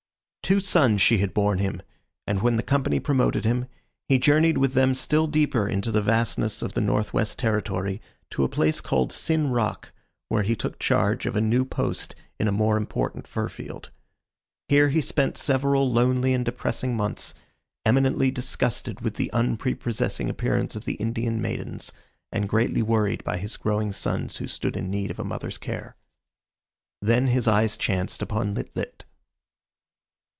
[0.43, 1.81] Two sons she had borne him,
[2.27, 3.67] and when the Company promoted him,
[4.09, 8.01] he journeyed with them still deeper into the vastness of the North West Territory
[8.31, 9.93] to a place called Sin Rock,
[10.27, 13.91] where he took charge of a new post in a more important fur field.
[14.67, 17.33] Here he spent several lonely and depressing months,
[17.85, 21.93] eminently disgusted with the unprepossessing appearance of the Indian maidens,
[22.29, 25.95] and greatly worried by his growing sons who stood in need of a mother's care.
[27.01, 29.05] Then his eyes chanced upon Lit lit.